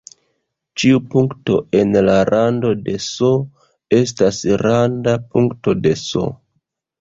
Ĉiu 0.83 1.01
punkto 1.09 1.57
en 1.79 1.97
la 2.07 2.15
rando 2.29 2.71
de 2.87 2.95
"S" 3.03 3.29
estas 3.99 4.41
randa 4.63 5.15
punkto 5.37 5.77
de 5.85 5.95
"S". 6.01 6.25